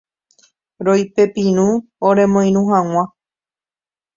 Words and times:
Roipepirũ 0.85 1.67
oremoirũ 2.07 2.61
hag̃ua. 2.71 3.03